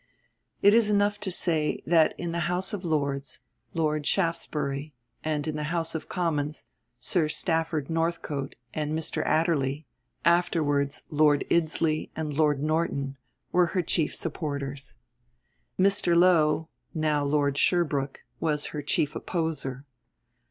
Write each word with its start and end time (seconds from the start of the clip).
It 0.63 0.73
is 0.73 0.89
enough 0.89 1.17
here 1.17 1.25
to 1.25 1.31
say 1.31 1.83
that 1.85 2.19
in 2.19 2.31
the 2.31 2.49
House 2.49 2.73
of 2.73 2.83
Lords, 2.83 3.39
Lord 3.75 4.07
Shaftesbury, 4.07 4.95
and 5.23 5.45
in 5.47 5.55
the 5.55 5.65
House 5.69 5.93
of 5.93 6.09
Commons, 6.09 6.65
Sir 6.97 7.27
Stafford 7.27 7.87
Northcote 7.87 8.55
and 8.73 8.97
Mr. 8.97 9.23
Adderley 9.27 9.85
(afterwards 10.25 11.03
Lord 11.11 11.45
Iddesleigh 11.51 12.09
and 12.15 12.33
Lord 12.33 12.63
Norton), 12.63 13.17
were 13.51 13.67
her 13.77 13.83
chief 13.83 14.15
supporters. 14.15 14.95
Mr. 15.77 16.17
Lowe 16.17 16.67
(now 16.95 17.23
Lord 17.23 17.59
Sherbrooke) 17.59 18.23
was 18.39 18.65
her 18.73 18.81
chief 18.81 19.15
opposer. 19.15 19.85